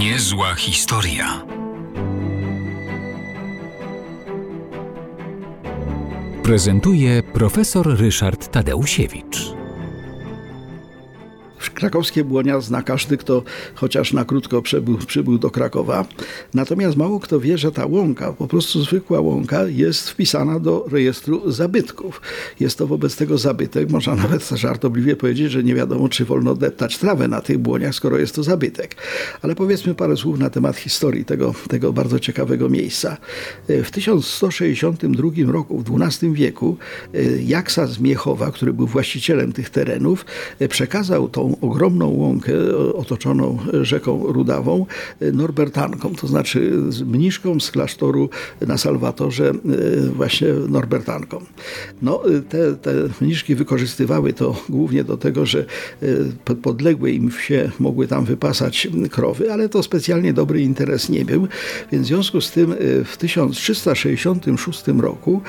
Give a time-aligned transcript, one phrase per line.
[0.00, 1.42] Niezła historia.
[6.42, 9.39] Prezentuje profesor Ryszard Tadeusiewicz.
[11.80, 13.42] Krakowskie błonia zna każdy, kto
[13.74, 16.04] chociaż na krótko przybył, przybył do Krakowa.
[16.54, 21.52] Natomiast mało kto wie, że ta łąka, po prostu zwykła łąka, jest wpisana do rejestru
[21.52, 22.20] zabytków.
[22.60, 23.90] Jest to wobec tego zabytek.
[23.90, 28.18] Można nawet żartobliwie powiedzieć, że nie wiadomo, czy wolno deptać trawę na tych błoniach, skoro
[28.18, 28.96] jest to zabytek.
[29.42, 33.16] Ale powiedzmy parę słów na temat historii tego, tego bardzo ciekawego miejsca.
[33.68, 36.76] W 1162 roku, w XII wieku,
[37.44, 40.24] Jaksa z Miechowa, który był właścicielem tych terenów,
[40.68, 42.52] przekazał tą ogromną łąkę
[42.94, 44.86] otoczoną rzeką Rudawą
[45.32, 46.72] Norbertanką, to znaczy
[47.06, 48.28] mniszką z klasztoru
[48.66, 49.52] na Salwatorze
[50.16, 51.40] właśnie Norbertanką.
[52.02, 55.64] No, te, te mniszki wykorzystywały to głównie do tego, że
[56.62, 61.48] podległe im wsie mogły tam wypasać krowy, ale to specjalnie dobry interes nie był,
[61.92, 65.40] więc w związku z tym w 1366 roku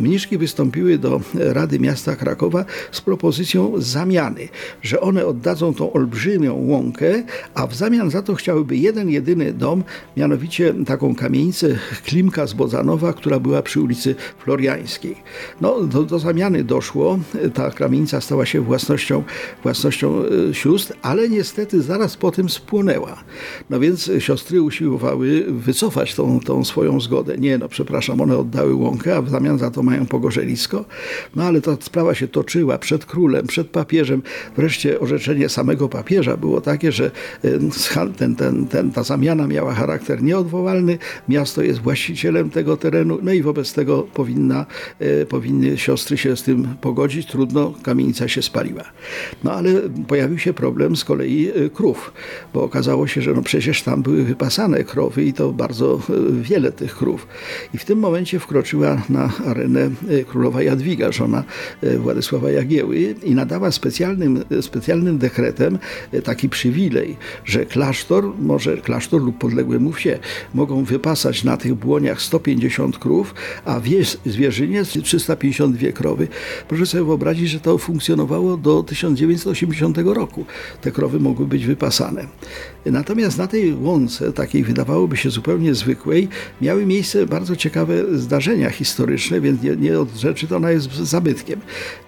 [0.00, 4.48] mniszki wystąpiły do Rady Miasta Krakowa z propozycją zamiany,
[4.82, 7.22] że one oddadzą oddadzą tą olbrzymią łąkę,
[7.54, 9.84] a w zamian za to chciałyby jeden, jedyny dom,
[10.16, 15.16] mianowicie taką kamienicę Klimka z Bodzanowa, która była przy ulicy Floriańskiej.
[15.60, 17.18] No, do, do zamiany doszło,
[17.54, 19.22] ta kamienica stała się własnością,
[19.62, 23.16] własnością e, sióstr, ale niestety zaraz po tym spłonęła.
[23.70, 27.38] No więc siostry usiłowały wycofać tą, tą swoją zgodę.
[27.38, 30.84] Nie, no przepraszam, one oddały łąkę, a w zamian za to mają pogorzelisko.
[31.36, 34.22] No ale ta sprawa się toczyła przed królem, przed papieżem.
[34.56, 37.10] Wreszcie orzeczenie samego papieża było takie, że
[38.16, 40.98] ten, ten, ten, ta zamiana miała charakter nieodwołalny,
[41.28, 44.66] miasto jest właścicielem tego terenu, no i wobec tego powinna,
[44.98, 47.26] e, powinny siostry się z tym pogodzić.
[47.26, 48.84] Trudno, kamienica się spaliła.
[49.44, 49.70] No ale
[50.08, 52.12] pojawił się problem z kolei e, krów,
[52.54, 56.72] bo okazało się, że no przecież tam były wypasane krowy i to bardzo e, wiele
[56.72, 57.26] tych krów.
[57.74, 59.90] I w tym momencie wkroczyła na arenę
[60.26, 61.44] królowa Jadwiga, żona
[61.98, 65.78] Władysława Jagieły i nadała specjalnym, specjalnym dekretem
[66.12, 70.18] e, taki przywilej, że klasztor, może klasztor lub podległe mu wsie
[70.54, 76.28] mogą wypasać na tych błoniach 150 krów, a wieś zwierzynie 352 krowy.
[76.68, 80.44] Proszę sobie wyobrazić, że to funkcjonowało do 1980 roku.
[80.80, 82.26] Te krowy mogły być wypasane.
[82.86, 86.28] Natomiast na tej łące, takiej wydawałoby się zupełnie zwykłej,
[86.60, 91.60] miały miejsce bardzo ciekawe zdarzenia historyczne, więc nie, nie od rzeczy to ona jest zabytkiem.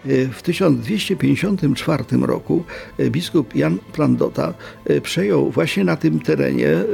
[0.07, 2.65] E, w 1254 roku
[2.99, 6.85] e, biskup Jan Plandota e, przejął właśnie na tym terenie, e,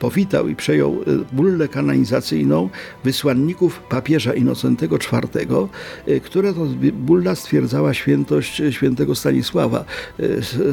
[0.00, 2.68] powitał i przejął e, bullę kanonizacyjną
[3.04, 5.46] wysłanników papieża Inocentego IV,
[6.24, 9.84] która to bulla stwierdzała świętość świętego Stanisława,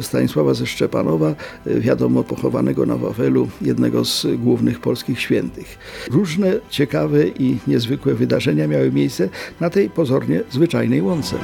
[0.00, 1.34] Stanisława ze Szczepanowa,
[1.66, 5.78] wiadomo pochowanego na Wawelu, jednego z głównych polskich świętych.
[6.10, 9.28] Różne ciekawe i niezwykłe wydarzenia miały miejsce
[9.60, 11.36] na tej pozornie zwyczajnej łące.